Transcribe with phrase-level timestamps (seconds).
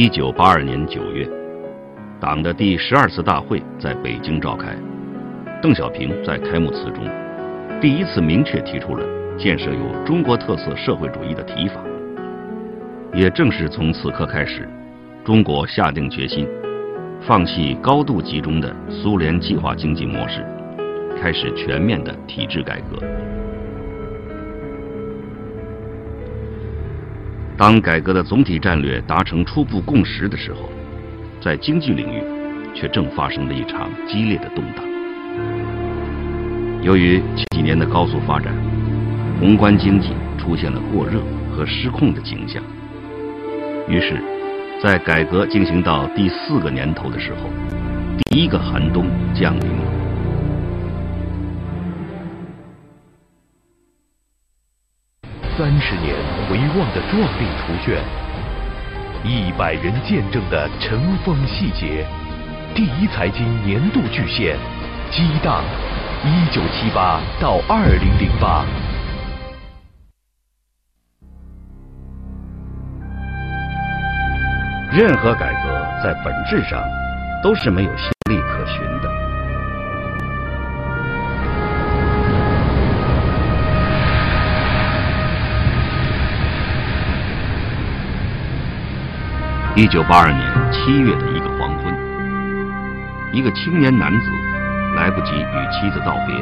[0.00, 1.28] 一九八二年九月，
[2.18, 4.74] 党的第十二次大会在北京召开。
[5.60, 7.06] 邓小平在开幕词中，
[7.82, 9.04] 第一次明确提出了
[9.36, 11.82] 建设有中国特色社会主义的提法。
[13.12, 14.66] 也正是从此刻开始，
[15.22, 16.48] 中国下定决心，
[17.20, 20.42] 放弃高度集中的苏联计划经济模式，
[21.20, 23.06] 开始全面的体制改革。
[27.60, 30.70] 当改革的总体战略达成初步共识的时候，
[31.42, 32.22] 在经济领域，
[32.74, 34.82] 却正发生了一场激烈的动荡。
[36.80, 38.50] 由于几年的高速发展，
[39.38, 41.20] 宏观经济出现了过热
[41.54, 42.62] 和失控的景象。
[43.86, 44.22] 于是，
[44.82, 47.50] 在改革进行到第四个年头的时候，
[48.30, 49.04] 第一个寒冬
[49.34, 49.99] 降临了。
[55.60, 56.16] 三十年
[56.48, 58.02] 回望的壮丽图卷，
[59.22, 62.06] 一百人见证的尘封细节，
[62.74, 64.56] 第一财经年度巨献，
[65.10, 65.62] 激荡
[66.24, 68.64] 一九七八到二零零八。
[74.90, 76.82] 任何改革在本质上
[77.42, 78.80] 都是没有先例可循
[89.80, 91.94] 一九八二年七月的一个黄昏，
[93.32, 94.30] 一个青年男子
[94.94, 96.36] 来不及与妻子道别，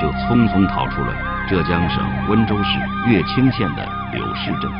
[0.00, 1.12] 就匆匆逃出了
[1.48, 2.78] 浙江省温州市
[3.10, 4.70] 乐清县的柳市镇。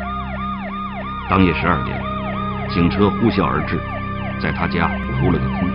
[1.29, 2.01] 当夜十二点，
[2.71, 3.77] 警车呼啸而至，
[4.41, 4.87] 在他家
[5.19, 5.69] 扑了个空。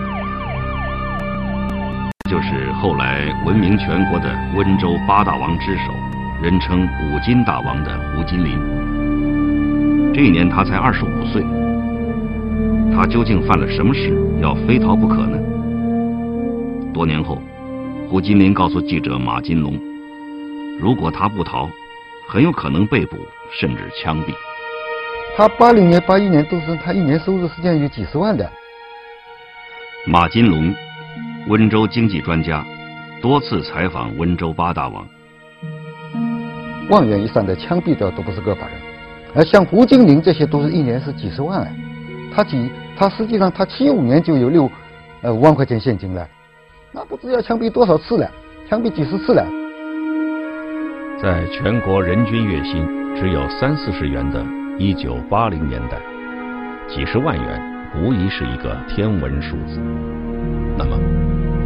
[2.30, 5.92] 就是后来闻名全国的温州八大王之首，
[6.42, 8.58] 人称五金大王的胡金林。
[10.14, 11.44] 这一年他才二十五岁。
[12.96, 15.36] 他究竟犯了什么事，要非逃不可呢？
[16.94, 17.42] 多年后，
[18.08, 19.76] 胡金林告诉记者马金龙，
[20.78, 21.68] 如果他不逃，
[22.28, 23.16] 很有可能被捕，
[23.50, 24.32] 甚至枪毙。
[25.36, 28.48] 他八零年、八一年都是他一年收入实际上有几十万的。
[30.06, 30.72] 马金龙，
[31.48, 32.64] 温州经济专家，
[33.20, 35.04] 多次采访温州八大王。
[36.90, 38.76] 万元以上的枪毙掉都不是个把人，
[39.34, 41.74] 而像胡金林这些都是一年是几十万哎，
[42.32, 42.70] 他几。
[42.96, 44.70] 他实际上，他七五年就有六，
[45.22, 46.28] 呃五万块钱现金了，
[46.92, 48.30] 那不知要枪毙多少次了，
[48.68, 49.44] 枪毙几十次了。
[51.20, 54.44] 在全国人均月薪只有三四十元的
[54.78, 55.98] 一九八零年代，
[56.88, 57.62] 几十万元
[57.96, 59.80] 无疑是一个天文数字。
[60.76, 60.98] 那么，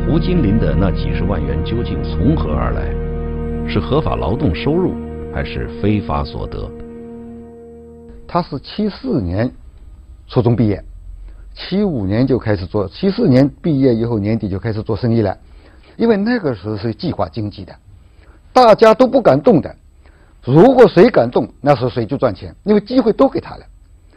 [0.07, 3.09] 胡金林的那几十万元究竟从何而来？
[3.71, 4.95] 是合法劳动收入，
[5.35, 6.71] 还是非法所得？
[8.27, 9.51] 他是七四年
[10.27, 10.83] 初中毕业。
[11.59, 15.37] 七五年就开始做，七四年毕业以后年底就开始做生意了，
[15.97, 17.75] 因为那个时候是计划经济的，
[18.53, 19.75] 大家都不敢动的。
[20.45, 23.67] 如果谁敢动，那时候谁就赚钱，因为机会都给他了。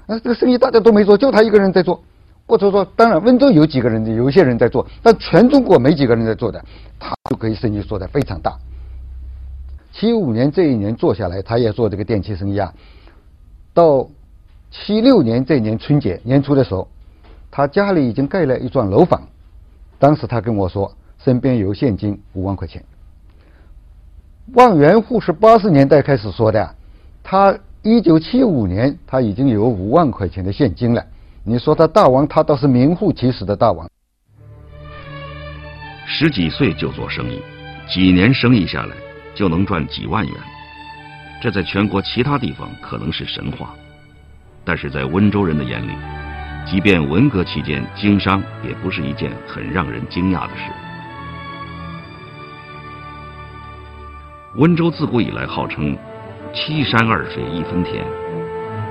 [0.06, 2.00] 那这个生意大家都没做，就他一个人在做。
[2.46, 6.63] 或者说，当然温州有几个人，有一些人在做，但全中国没几个人在做的，
[7.00, 8.56] 他就可以生意做得非常大。
[9.91, 12.72] 七五年这一年做下来，他也做这个电器生意啊。
[13.74, 14.07] 到
[14.69, 16.88] 七六年这一年春节年初的时候。
[17.51, 19.22] 他家里已经盖了一幢楼房，
[20.00, 20.89] 当时他跟我说，
[21.19, 22.81] 身边有现金五万块钱。
[24.53, 26.75] 万元户是八十年代开始说的，
[27.22, 31.06] 他一九七五年他已经有五万块钱的现金了。
[31.44, 33.89] 你说他大王，他倒是名副其实的大王。
[36.06, 37.41] 十几岁就做生意，
[37.88, 38.95] 几年生意下来
[39.35, 40.35] 就能赚几万元，
[41.41, 43.73] 这在全国其他地方可能是神话，
[44.63, 45.91] 但是在温州人的眼里。
[46.66, 50.72] 即便文革期间经商，也不是一件很让人惊讶的事。
[54.56, 55.98] 温州自古以来号称
[56.54, 58.06] “七山二水一分田”，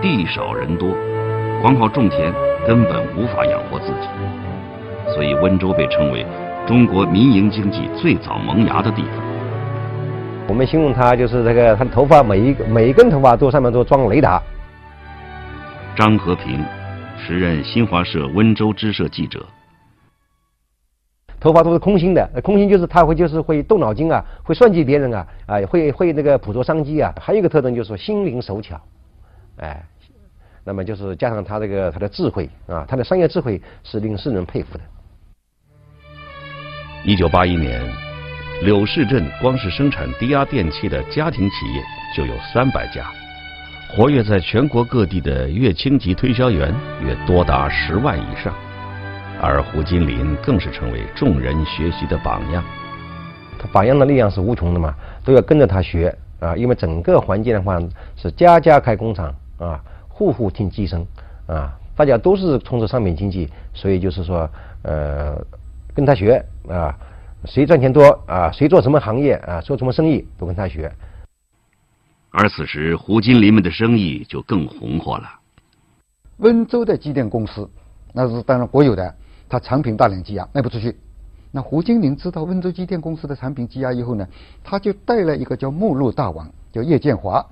[0.02, 0.94] 地少人多，
[1.62, 2.32] 光靠种田
[2.66, 4.08] 根本无法养活自己，
[5.14, 6.26] 所以温州被称为
[6.66, 9.12] 中国民营经济最早萌芽的地方。
[10.48, 14.42] 我们形容他就是这个，他的头发每一每一根头发都上面都装雷达。
[15.96, 16.62] 张和平。
[17.26, 19.46] 时任新华社温州支社记者，
[21.38, 27.14] 头发都是空心的，空心就是他会就是会动脑筋啊，会算计别人啊，啊会会那个捕捉商机啊。
[27.20, 28.80] 还有一个特征就是说心灵手巧，
[29.58, 29.82] 哎，
[30.64, 34.84] 那么就是加上他这个他的智慧啊，他的商业智慧是令世人佩服的。
[37.04, 37.80] 一九八一年，
[38.62, 41.82] 柳市镇光是生产低压电器的家庭企业
[42.14, 43.10] 就有三百家，
[43.92, 46.72] 活跃在全国各地的乐清级推销员
[47.02, 48.54] 约多达十万以上，
[49.42, 52.62] 而胡金林更是成为众人学习的榜样。
[53.58, 54.94] 他榜样的力量是无穷的嘛，
[55.24, 56.54] 都要跟着他学啊！
[56.54, 57.80] 因为整个环境的话
[58.16, 61.04] 是家家开工厂啊，户户听鸡声
[61.48, 64.48] 啊，大家都是从事商品经济，所以就是说
[64.82, 65.36] 呃，
[65.92, 66.96] 跟他学啊，
[67.44, 70.90] 谁赚钱多啊，谁做什么行业啊，做什么生意都跟他学。
[72.32, 75.28] 而此时，胡金林们的生意就更红火了。
[76.36, 77.68] 温州的机电公司，
[78.12, 79.14] 那是当然国有的，
[79.48, 80.96] 它产品大量积压，卖不出去。
[81.50, 84.24] 那胡金林知道温州机电公司的产品积压以后呢，
[84.62, 87.44] 他就带了一个叫目录大王，叫叶建华。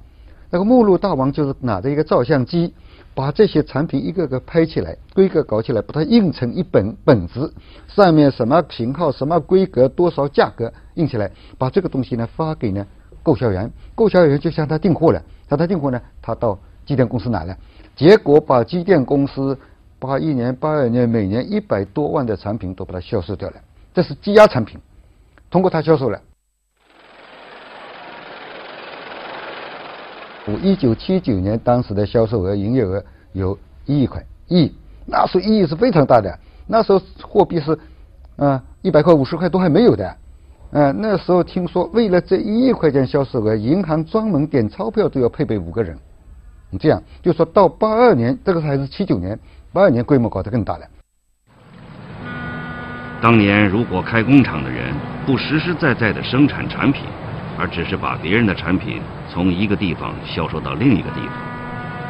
[0.49, 2.73] 那个目录大王就是拿着一个照相机，
[3.15, 7.53] 把这些产品一个个拍起来，规格搞起来，把它印成一本本子，
[7.89, 11.29] 上面什么型号、什么规格、多少价格印起来，
[11.59, 12.87] 把这个东西呢发给呢。
[13.29, 15.23] 购销员，购销员就向他订货了。
[15.51, 17.55] 向他订货呢，他到机电公司拿了，
[17.95, 19.55] 结果把机电公司
[19.99, 23.57] 八一年、八二年每年一百多万的产品都把它销售掉了。
[23.93, 24.81] 这是积压产品，
[25.51, 26.19] 通过他销售了。
[30.47, 33.05] 我一九七九年当时的销售额、营业额
[33.35, 34.73] 有一亿块，亿，
[35.05, 36.39] 那时候一亿是非常大的。
[36.67, 37.79] 那时候货币是，
[38.37, 40.17] 啊，一百块、五十块都还没有的。
[40.71, 45.99] 嗯，那时候听说为了这一亿块钱销售额，银行专门点钞票都要配备五个人。
[46.71, 49.39] 你这样就说到八二年，这个还是七九年，
[49.73, 50.87] 八二年规模搞得更大了。
[53.21, 54.95] 当年如果开工厂的人
[55.27, 57.05] 不实实在在的生产产品，
[57.59, 61.33] 而只是把别人的产品从一个地方销售到另一个地方，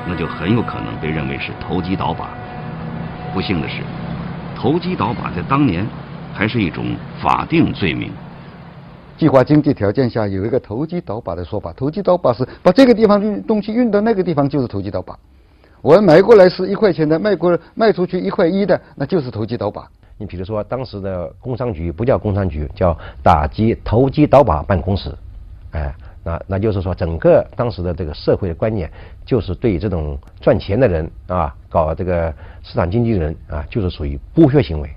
[0.09, 2.31] 那就很有可能被认为是投机倒把。
[3.33, 3.83] 不幸的是，
[4.57, 5.87] 投机倒把在当年
[6.35, 8.11] 还是一种法定罪名。
[9.19, 15.19] 计划经济条件下有一个投机倒把的说法，投机倒把是把这个地方运东西运到那个地方就是投机倒把。
[15.83, 19.89] 我买过来是一块钱的，卖过卖出去一块一的，那就是投机倒把。
[20.17, 25.13] 你比如说当时的工商局不叫工商局，叫打击投机倒把办公室，
[25.73, 25.95] 哎，
[26.25, 28.91] 那那就是说整个当时的这个社会的观念
[29.25, 34.91] 就是对这种赚钱的人啊，搞这个市场经济的人啊，就是属于剥削行为。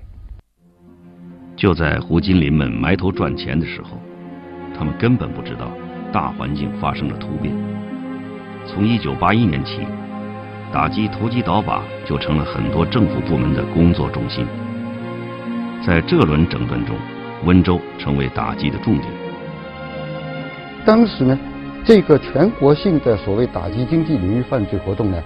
[1.54, 3.90] 就在胡金林们埋头赚钱的时候。
[4.82, 5.70] 他们根本不知道
[6.12, 7.54] 大环境发生了突变。
[8.66, 9.78] 从一九八一年起，
[10.72, 14.44] 打击投机倒把就成了很多政府部门的工作重心。
[15.86, 16.96] 在这轮整顿中，
[17.44, 19.06] 温州成为打击的重点。
[20.84, 21.38] 当时呢，
[21.84, 25.22] 这个全国性的所谓打击经济领域犯罪活动呢，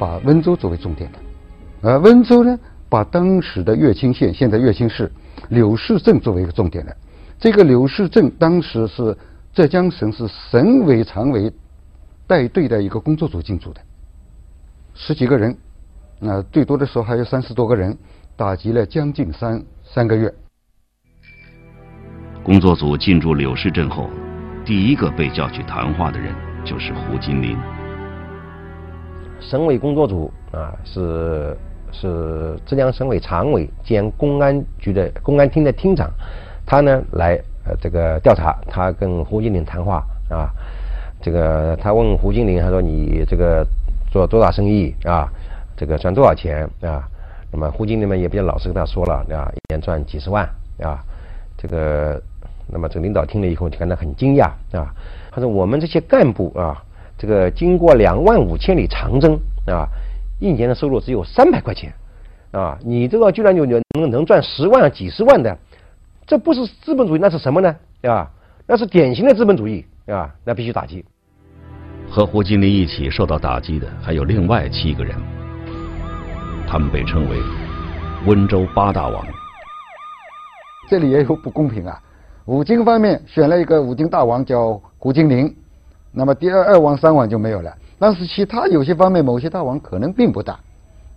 [0.00, 1.18] 把温州作为重点的。
[1.80, 2.58] 而温州呢，
[2.88, 5.08] 把当时的乐清县（现在乐清市）
[5.50, 6.96] 柳市镇作为一个重点的。
[7.38, 9.16] 这个柳市镇当时是
[9.52, 11.52] 浙江省是省委常委
[12.26, 13.80] 带队的一个工作组进驻的，
[14.94, 15.56] 十几个人，
[16.18, 17.96] 那最多的时候还有三十多个人，
[18.36, 20.32] 打击了将近三三个月。
[22.42, 24.08] 工作组进驻柳市镇后，
[24.64, 26.34] 第一个被叫去谈话的人
[26.64, 27.56] 就是胡金林。
[29.40, 31.56] 省委工作组啊，是
[31.92, 36.10] 是浙江省委常委兼公安局的公安厅的厅长。
[36.66, 40.50] 他呢来呃这个调查，他跟胡金林谈话啊，
[41.22, 43.64] 这个他问胡金林，他说你这个
[44.10, 45.28] 做多大生意啊？
[45.76, 47.06] 这个赚多少钱啊？
[47.52, 50.44] 那么胡金林呢也比较老实跟他说了啊，一年赚几十万
[50.82, 50.98] 啊。
[51.56, 52.20] 这个
[52.66, 54.92] 那么这个领导听了以后就感到很惊讶啊。
[55.30, 56.82] 他说我们这些干部啊，
[57.16, 59.86] 这个经过两万五千里长征啊，
[60.40, 61.92] 一年的收入只有三百块钱
[62.50, 65.56] 啊，你这个居然就能能赚十万几十万的。
[66.26, 67.74] 这不是资本主义，那是什么呢？
[68.02, 68.28] 对吧？
[68.66, 70.34] 那是典型的资本主义，对吧？
[70.44, 71.04] 那必须打击。
[72.10, 75.16] 和胡金林一起受到打击的还有另外七个人，
[76.66, 77.36] 他们被称为
[78.26, 79.24] “温州八大王”。
[80.90, 82.00] 这里也有不公平啊！
[82.44, 85.52] 五金方面选了一个五金大王叫胡金林，
[86.12, 87.72] 那么第二二王、三王就没有了。
[87.98, 90.58] 但是其他有些方面，某些大王可能并不大。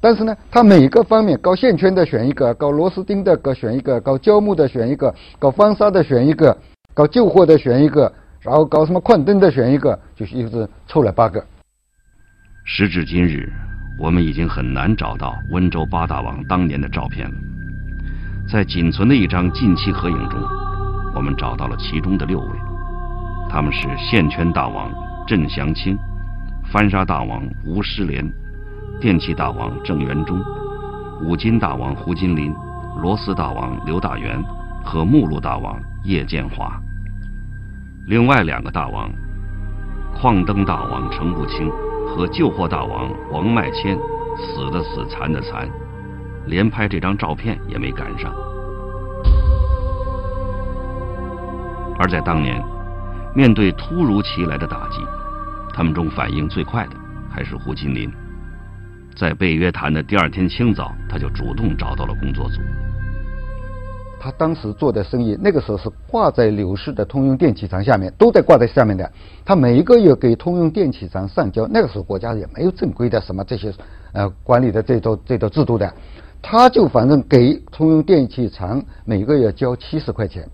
[0.01, 6.57] 但是呢，他每个方面搞线圈的选一个，搞螺丝钉的各选一个，搞胶木的选一个，搞方砂的选一个，
[6.93, 11.43] 搞旧货的选一个，然后搞什么矿灯的选一个，就是一直凑了八个。
[12.63, 13.51] 时至今日，
[13.99, 17.35] 我们已经很难找到温州八大王当年的照片了。
[18.49, 20.39] 在仅存的一张近期合影中，
[21.13, 22.47] 我们找到了其中的六位，
[23.49, 24.89] 他们是线圈大王
[25.27, 25.97] 郑祥清，
[26.71, 28.25] 翻砂大王吴师连。
[28.99, 30.43] 电器大王郑元忠、
[31.21, 32.53] 五金大王胡金林、
[33.01, 34.43] 螺丝大王刘大元
[34.83, 36.77] 和目录大王叶建华。
[38.07, 39.09] 另外两个大王，
[40.13, 41.71] 矿灯大王程步清
[42.09, 43.97] 和旧货大王王麦谦
[44.35, 45.69] 死的死，残的残，
[46.45, 48.33] 连拍这张照片也没赶上。
[51.97, 52.61] 而在当年，
[53.33, 55.01] 面对突如其来的打击，
[55.73, 56.97] 他们中反应最快的
[57.29, 58.11] 还是胡金林。
[59.19, 62.61] 在被约谈的第二天清早，他就主动找到了工作组。
[64.17, 69.11] 他当时做的生意，那个时候是挂在柳市的通用电器厂下面，都在挂在下面的。
[69.43, 73.73] 他每一个月给通用电器厂上交，那个时候国家也没有正规的什么这些
[74.13, 75.93] 呃管理的这种这种制度的，
[76.41, 80.47] 他就反正给通用电器厂每个月交七十块钱，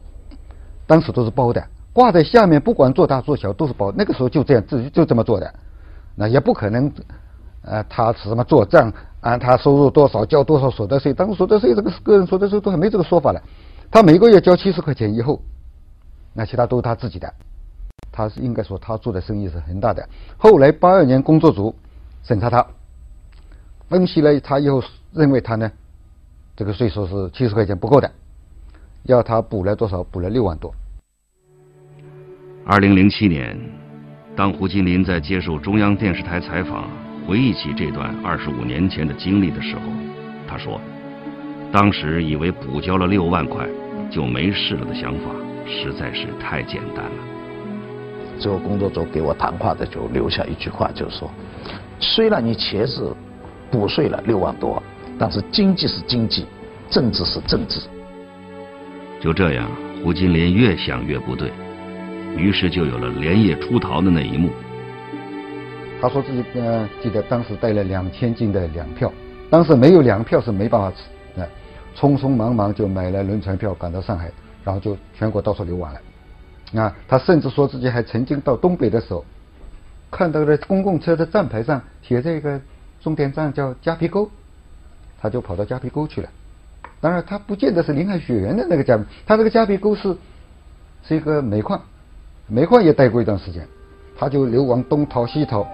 [0.88, 3.92] 当时都是包的，挂在下面，不管做大做小都是包。
[3.96, 5.54] 那个时候就这样，自己就这么做的，
[6.16, 6.92] 那也不可能。
[7.66, 8.94] 呃，他是什么做账？
[9.22, 11.12] 按他收入多少交多少所得税？
[11.12, 13.42] 当时所得税这个个人所得税都还没这个说法了。
[13.90, 15.42] 他每个月交七十块钱以后，
[16.32, 17.34] 那其他都是他自己的。
[18.12, 20.08] 他是应该说他做的生意是很大的。
[20.38, 21.74] 后来八二年工作组
[22.24, 22.64] 审查他，
[23.90, 25.72] 分析了他以后，认为他呢
[26.56, 28.12] 这个税收是七十块钱不够的，
[29.04, 30.04] 要他补了多少？
[30.04, 30.72] 补了六万多。
[32.64, 33.60] 二零零七年，
[34.36, 37.05] 当胡金林在接受中央电视台采访。
[37.28, 39.82] 回忆起这段二十五年前的经历的时候，
[40.48, 40.80] 他说
[41.74, 43.68] ：“当时以为补交了六万块
[44.12, 45.32] 就没事了的想法，
[45.66, 47.12] 实在是太简单了。”
[48.38, 51.32] 最后工作组给我谈话的就留下一句话，就是说
[52.00, 53.02] ：“虽然你钱是
[53.72, 54.82] 补税了六万多，
[55.18, 56.46] 但是经济是经济，
[56.90, 57.80] 政治是政治。”
[59.20, 59.68] 就这样，
[60.04, 61.52] 胡金莲越想越不对，
[62.38, 64.50] 于是就有了连夜出逃的那一幕。
[66.06, 69.12] 他说自己呃记得当时带了两千斤的粮票，
[69.50, 71.48] 当时没有粮票是没办法吃，啊，
[71.96, 74.32] 匆匆忙忙就买了轮船票赶到上海，
[74.64, 76.80] 然后就全国到处流亡了。
[76.80, 79.26] 啊，他甚至说自己还曾经到东北的时候，
[80.12, 82.62] 看到了公共车的站牌上写着一个
[83.02, 84.30] 终点站叫夹皮沟，
[85.20, 86.30] 他就跑到夹皮沟去了。
[87.02, 90.16] 当然，他不见得是林海雪原的那个夹，他这个夹皮沟是
[91.02, 91.82] 是一个煤矿，
[92.46, 93.68] 煤矿也待过一段时间，
[94.16, 95.68] 他就流亡东逃西逃。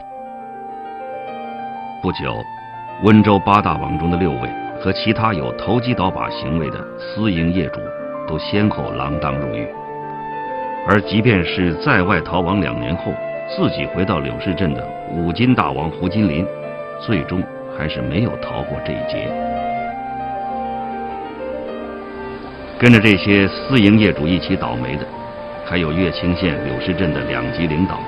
[2.01, 2.43] 不久，
[3.03, 7.79] 温州八大王中的六位和其他有投机倒把行为的私营业主，
[8.27, 9.67] 都先后锒铛入狱。
[10.87, 13.13] 而即便是在外逃亡两年后，
[13.55, 16.43] 自己回到柳市镇的五金大王胡金林，
[16.99, 17.43] 最终
[17.77, 19.31] 还是没有逃过这一劫。
[22.79, 25.05] 跟着这些私营业主一起倒霉的，
[25.63, 27.99] 还有乐清县柳市镇的两级领导，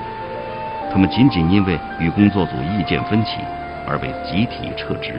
[0.91, 3.37] 他们仅仅因为与工作组意见分歧。
[3.87, 5.13] 而被集体撤职。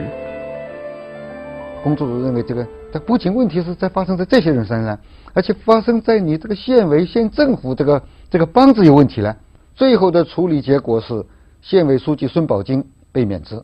[1.83, 4.99] 工作组认为，这个它不仅问题是在发生在这些人身上，
[5.33, 9.37] 而且发生在你这个县委、县政府这个这个帮子有问题了。
[9.75, 11.23] 最后的处理结果是，
[11.61, 13.61] 县委书记孙宝金被免职，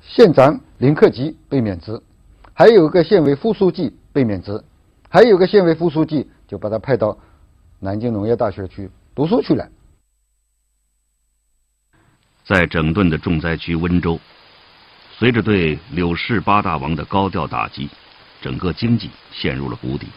[0.00, 2.00] 县长林克吉被免职，
[2.52, 4.60] 还有一个县委副书记被免职，
[5.08, 7.16] 还有个县委副书记就把他派到
[7.78, 9.68] 南京农业大学去读书去了。
[12.44, 14.18] 在整顿的重灾区温州，
[15.16, 17.88] 随着对柳氏八大王的高调打击，
[18.40, 20.08] 整个经济陷入了谷底。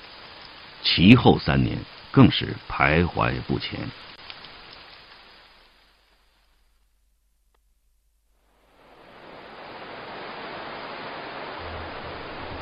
[0.82, 1.78] 其后三年
[2.12, 3.80] 更是徘徊不前。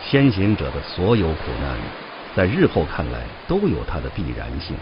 [0.06, 1.78] 先行者的所有苦难，
[2.36, 4.76] 在日后看来都有它的必然性，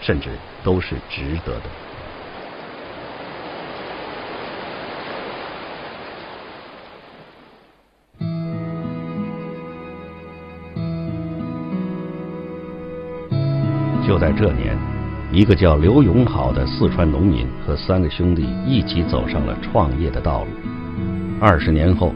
[0.00, 0.30] 甚至
[0.64, 1.70] 都是值得的。
[14.36, 14.76] 这年，
[15.30, 20.50] 一个叫刘永好的四川农民和三个兄弟一起走上了创业的道路。
[21.40, 22.12] 二十年后，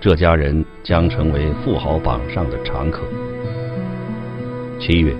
[0.00, 3.02] 这家人将成为富豪榜上的常客。
[4.80, 5.14] 七月，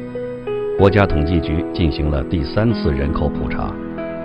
[0.76, 3.72] 国家统计局进行了第三次人口普查，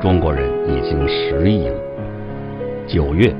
[0.01, 1.75] 中国人已经十亿了。
[2.87, 3.31] 九月，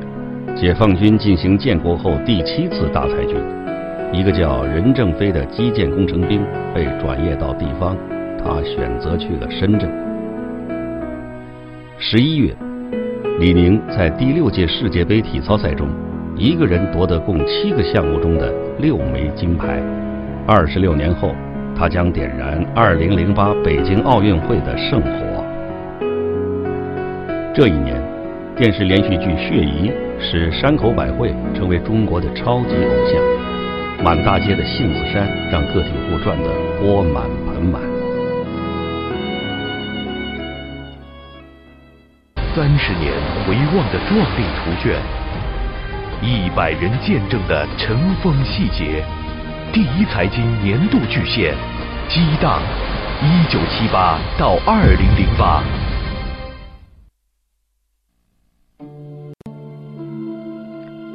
[0.56, 3.36] 解放军进行建国后第七次大裁军，
[4.14, 7.98] 一个叫任正非的基建工程兵被转业到地方。
[8.46, 9.90] 他选择去了深圳。
[11.98, 12.56] 十一月，
[13.40, 15.88] 李宁在第六届世界杯体操赛中，
[16.38, 19.82] 一个人夺得共七个项目中的六枚金牌。
[20.46, 21.34] 二十六年后，
[21.76, 25.44] 他将点燃二零零八北京奥运会的圣火。
[27.52, 28.00] 这一年，
[28.56, 36.50] 电视连续剧《血疑》使山口百惠成为中国的超级偶像，满大街的杏子山让个体户赚得
[36.80, 37.95] 钵满盆满。
[42.56, 43.12] 三十年
[43.46, 44.98] 回望的壮丽图卷，
[46.22, 49.04] 一百人见证的尘封细节。
[49.74, 51.54] 第一财经年度巨献，
[52.08, 52.62] 激荡
[53.22, 55.62] 一九七八到二零零八。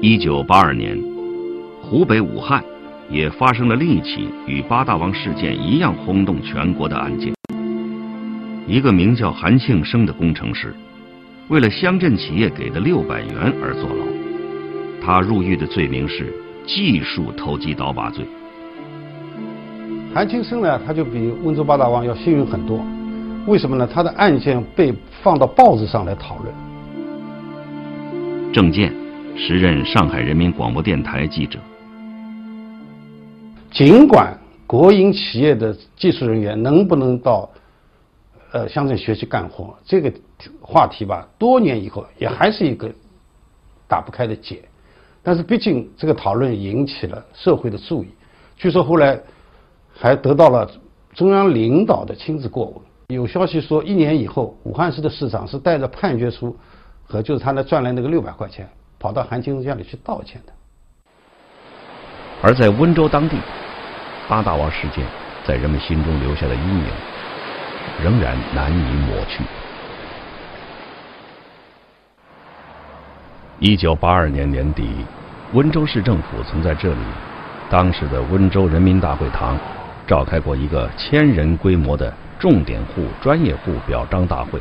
[0.03, 0.95] 一九八二年，
[1.83, 2.63] 湖北武汉
[3.09, 7.33] 也发生了另一起与八大王事件一样轰动全国的案件。
[8.67, 10.77] 一个名叫韩庆生的工程师，
[11.51, 14.07] 为了乡镇企业给的六百元而坐牢。
[15.03, 16.33] 他入狱的罪名是
[16.65, 18.25] 技术投机倒把罪。
[20.15, 22.81] 韩青生呢，他就比温州八大王要幸运很多。
[23.47, 23.85] 为什么呢？
[23.93, 26.55] 他的案件被放到报纸上来讨论。
[28.53, 28.93] 郑健，
[29.37, 31.59] 时任上海人民广播电台记者。
[33.73, 34.39] 尽管
[34.69, 37.49] 国营企业的技术人员能不能到
[38.53, 40.13] 呃乡镇学习干活，这个
[40.61, 42.91] 话题吧，多年以后也还是一个
[43.89, 44.63] 打不开的结。
[45.23, 48.09] 但是毕竟这个讨论引起了社会的注意。
[48.57, 49.21] 据说后来。
[49.93, 50.71] 还得到了
[51.13, 52.77] 中央领导的亲自过问。
[53.09, 56.57] 有消息说，一年以后，武汉市的市长是带着判决书
[57.05, 58.67] 和就是他那赚来那个六百块钱，
[58.99, 60.53] 跑到韩青生家里去道歉的。
[62.41, 63.37] 而在温州当地，
[64.27, 65.05] 八大王事件
[65.45, 66.87] 在人们心中留下的阴影
[68.03, 69.43] 仍然难以抹去。
[73.59, 74.89] 一九八二年年底，
[75.53, 77.01] 温州市政府曾在这里，
[77.69, 79.59] 当时的温州人民大会堂。
[80.07, 84.59] 召开过一个千人规模的重点户、专业户表彰大会，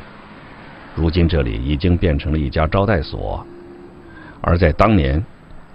[0.93, 3.43] 如今这里已经变成了一家招待所，
[4.41, 5.25] 而在当年，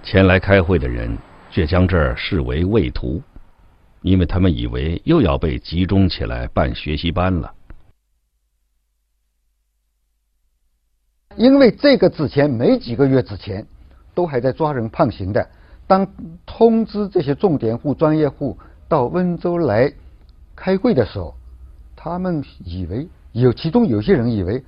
[0.01, 1.17] 前来开会的人
[1.51, 3.21] 却将这儿视为畏途，
[4.05, 7.51] 因为他们以为又要被集中起来办学习班了。
[11.35, 13.65] 因为这个之前没几个月之前，
[14.13, 15.49] 都还在抓人判刑的，
[15.87, 16.07] 当
[16.45, 18.55] 通知这些重点户、专业户。
[18.87, 19.91] 到温州来
[20.55, 21.33] 开会的时候，
[21.95, 24.63] 他们以为有其中有些人以为，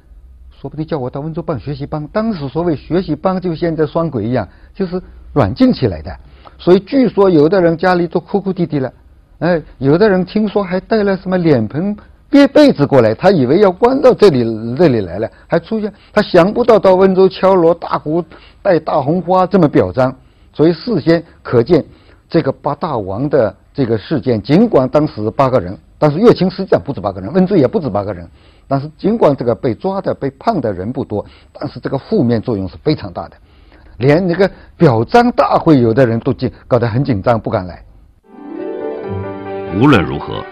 [0.50, 2.08] 说不定叫我到温州办学习班。
[2.08, 5.00] 当时所谓学习班，就现在双轨一样，就是
[5.32, 6.20] 软禁起来的。
[6.58, 8.92] 所以据说有的人家里都哭哭啼啼了，
[9.40, 11.96] 哎，有的人听说还带了什么脸盆、
[12.30, 14.44] 被被子过来，他以为要关到这里
[14.76, 18.24] 这里来了，还出现他想不到到温州敲锣打鼓、
[18.62, 20.16] 带大红花这么表彰。
[20.54, 21.86] 所以事先可见
[22.30, 23.56] 这个八大王的。
[23.78, 28.28] 这个事件尽管当时八个人，但是乐清实际上不止八个人，温州也不止八个人。
[28.68, 31.24] 但是尽管这个被抓的、被判的人不多，
[31.54, 33.36] 但是这个负面作用是非常大的。
[33.98, 37.84] 连那个表彰大会，有的人都紧搞得很紧张，不敢来。
[39.76, 40.44] 无论如何，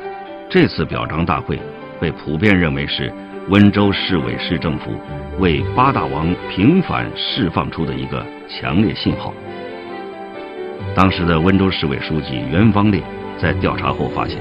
[0.49, 1.59] 这次表彰大会
[1.99, 3.11] 被普遍认为是
[3.49, 4.91] 温州市委市政府
[5.39, 9.33] 为八大王平反释放出的一个强烈信号。
[10.95, 13.01] 当时的温州市委书记袁方烈
[13.41, 14.37] 在调查后发现，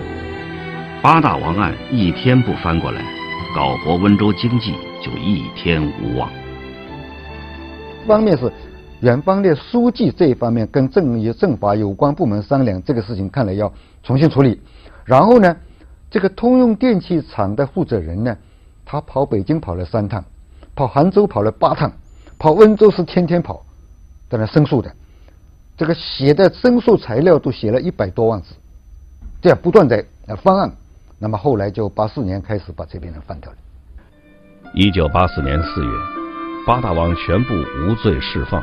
[1.00, 3.00] 八大王案一天不翻过来，
[3.54, 6.28] 搞活温州经济就一天无望。
[8.06, 8.52] 方面是
[9.00, 13.72] 袁方烈书记这一方面跟政与政法有关部门商量，这个事情看来要
[14.04, 14.60] 重新处理。
[15.04, 15.56] 然后呢，
[16.08, 18.36] 这个通用电气厂的负责人呢，
[18.84, 20.24] 他跑北京跑了三趟，
[20.76, 21.90] 跑杭州跑了八趟，
[22.38, 23.64] 跑温州是天天跑，
[24.30, 24.94] 在那申诉的。
[25.76, 28.54] 这个写的申诉材料都写了一百多万字，
[29.42, 30.04] 这样不断在
[30.40, 30.70] 方案。
[31.18, 33.56] 那么后来就八四年开始把这边人放掉了。
[34.74, 35.90] 一九八四年四月，
[36.66, 38.62] 八大王全部无罪释放，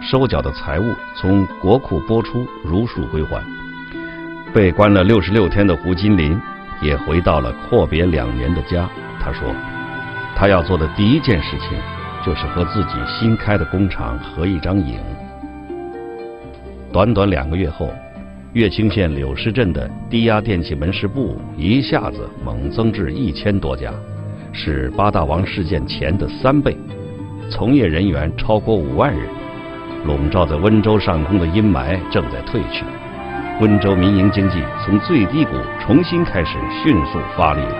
[0.00, 0.84] 收缴的财物
[1.16, 3.63] 从国库拨出，如数归还。
[4.54, 6.40] 被关了六十六天的胡金林
[6.80, 8.88] 也回到了阔别两年的家。
[9.20, 9.52] 他说，
[10.36, 11.70] 他要做的第一件事情
[12.24, 14.96] 就是和自己新开的工厂合一张影。
[16.92, 17.92] 短短两个月后，
[18.52, 23.92] 乐清县柳市镇的低压电器门市部一下子猛增至一千多家，
[24.52, 26.76] 是八大王事件前的三倍，
[27.50, 29.26] 从业人员超过五万人，
[30.06, 32.84] 笼罩在温州上空的阴霾正在褪去，
[33.60, 37.76] 温州民营经济从最低谷重新开始迅速发力了。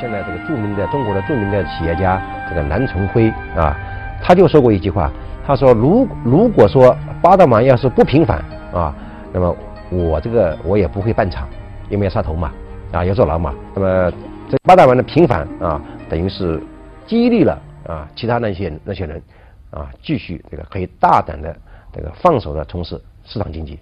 [0.00, 3.76] 现在这个著名的中国的著名的企业家这个南崇辉啊，
[4.22, 5.10] 他就说过一句话。
[5.46, 8.94] 他说：“如如果说八大王要是不平反啊，
[9.32, 9.56] 那么
[9.90, 11.48] 我这个我也不会办厂，
[11.88, 12.52] 因为要杀头嘛，
[12.92, 13.54] 啊要坐牢嘛。
[13.74, 14.12] 那么
[14.50, 16.62] 这八大王的平反啊，等于是
[17.06, 19.22] 激励了啊其他那些那些人
[19.70, 21.56] 啊，继续这个可以大胆的
[21.92, 23.78] 这个放手的从事市场经济。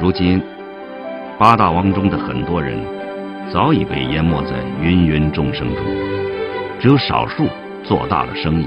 [0.00, 0.42] 如今，
[1.38, 2.78] 八大王中的很多人
[3.52, 5.84] 早已被淹没在芸芸众生中。”
[6.80, 7.46] 只有少数
[7.84, 8.66] 做大了生意。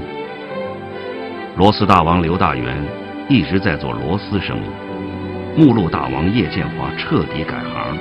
[1.54, 2.82] 罗斯大王刘大元
[3.28, 7.98] 一直在做螺丝生意，目录大王叶建华彻底改行。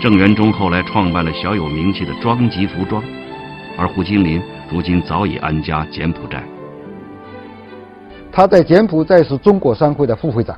[0.00, 3.02] 郑元忠后来创办了小有名气的庄吉服装，
[3.76, 4.40] 而胡金林
[4.70, 6.40] 如今早已安家柬埔寨。
[8.30, 10.56] 他在柬埔寨是中国商会的副会长。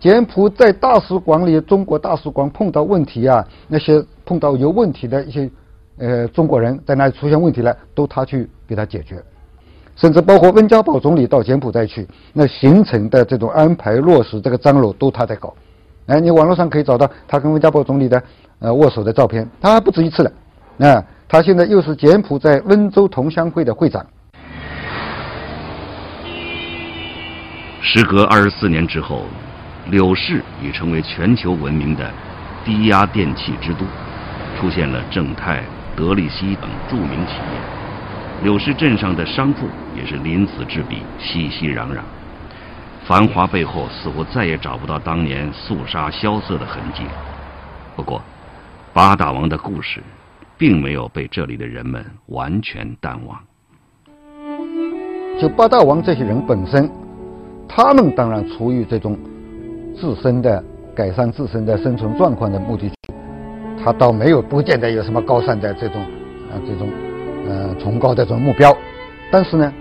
[0.00, 5.50] 柬埔寨大使馆里，中国大使馆碰到问题啊，那些碰到有问题的一些
[5.98, 9.22] 呃中国人在那里出现问题了，都他去给他解决。
[9.96, 15.52] 甚至包括温家宝总理到柬埔寨去，那行程的这种安排落实，这个张罗都他在搞。
[16.06, 18.22] 哎，你网络上可以找到他跟温家宝总理的
[18.60, 20.32] 呃握手的照片，他还不止一次了。
[20.78, 24.02] 啊，他现在又是柬埔寨温州同乡会的会长。
[27.82, 29.24] 时隔二十四年之后。
[29.90, 32.08] 柳市已成为全球闻名的
[32.64, 33.84] 低压电器之都，
[34.56, 35.64] 出现了正泰、
[35.96, 38.44] 德力西等著名企业。
[38.44, 41.98] 柳市镇上的商铺也是鳞次栉比，熙熙攘攘。
[43.04, 47.02] 繁华背后，似乎再也找不到当年肃杀萧瑟的痕迹。
[47.96, 48.22] 不过，
[48.92, 50.00] 八大王的故事，
[50.56, 53.36] 并没有被这里的人们完全淡忘。
[55.40, 56.88] 就八大王这些人本身，
[57.68, 59.18] 他们当然处于这种。
[59.94, 60.62] 自身的
[60.94, 62.90] 改善自身的生存状况的目的，
[63.82, 66.02] 他倒没有不见得有什么高尚的这种
[66.50, 66.88] 啊这种
[67.48, 68.76] 呃崇高的这种目标，
[69.30, 69.72] 但是呢，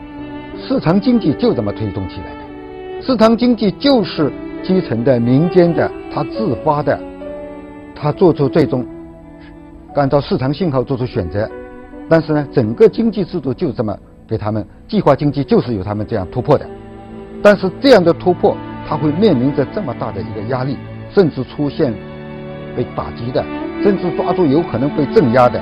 [0.58, 4.32] 市场经济就这么推动起来的，市场经济就是
[4.64, 7.00] 基层的民间的他自发的，
[7.96, 8.86] 他做出最终
[9.96, 11.50] 按照市场信号做出选择，
[12.08, 16.66] 但是呢，整个经济制度就这么给他们计划经济就是由他们这样突破的，
[17.42, 18.56] 但是这样的突破。
[18.90, 20.76] 他会面临着这么大的一个压力，
[21.14, 21.94] 甚至出现
[22.76, 23.46] 被打击的，
[23.84, 25.62] 甚至抓住有可能被镇压的，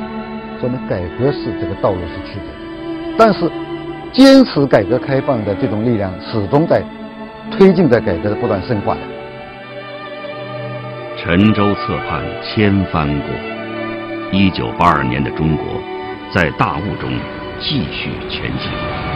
[0.61, 3.17] 说明改革是这个道路是曲折的。
[3.17, 3.51] 但是，
[4.13, 6.81] 坚持改革开放的这种力量始终在
[7.51, 9.01] 推进着改革的不断深化的。
[11.17, 13.27] 沉舟侧畔千帆过，
[14.31, 15.65] 一九八二年的中国，
[16.31, 17.11] 在大雾中
[17.59, 19.06] 继续前行。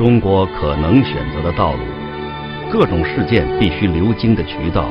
[0.00, 1.80] 中国可能选择的道路，
[2.72, 4.86] 各种事件必须流经的渠道，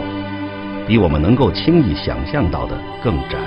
[0.88, 3.39] 比我们能够轻易想象到的更窄。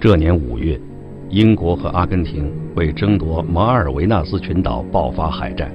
[0.00, 0.76] 这年五月，
[1.28, 5.70] 英国和阿根廷为争夺马尔维纳斯群岛爆发海战。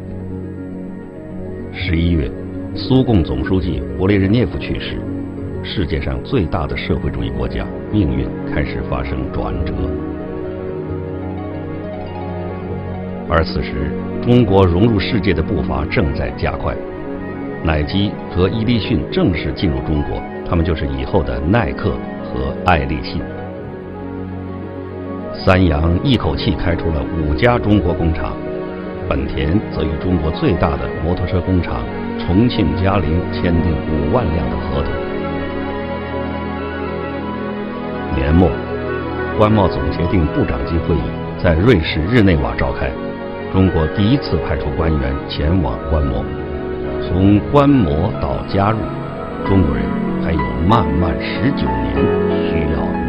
[1.72, 2.30] 十一月，
[2.76, 5.00] 苏共总书记勃列日涅夫去世。
[5.66, 9.74] 世界上最大的社会主义国家命运开始发生转折，
[13.28, 16.76] 而此时中国融入世界的步伐正在加快。
[17.64, 21.90] 乃基和伊利逊正式进入中国，他们就是以后的耐克
[22.24, 23.20] 和爱立信。
[25.34, 28.34] 三洋一口气开出了五家中国工厂，
[29.10, 31.84] 本田则与中国最大的摩托车工厂
[32.20, 35.05] 重庆嘉陵签订五万辆的合同。
[38.16, 38.50] 年末，
[39.38, 41.02] 关贸总协定部长级会议
[41.38, 42.90] 在瑞士日内瓦召开，
[43.52, 46.24] 中国第一次派出官员前往观摩。
[47.04, 48.78] 从观摩到加入，
[49.46, 49.84] 中国人
[50.24, 51.94] 还有漫漫十九年
[52.50, 53.05] 需要。